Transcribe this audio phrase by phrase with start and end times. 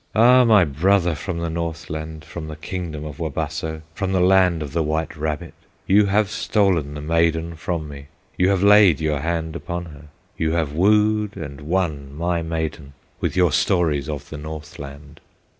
[0.15, 0.43] "Ah!
[0.43, 4.73] my brother from the North land, From the kingdom of Wabasso, From the land of
[4.73, 5.53] the White Rabbit!
[5.85, 10.05] You have stolen the maiden from me, You have laid your hand upon her,
[10.39, 15.19] You have wooed and won my maiden, With your stories of the North land!"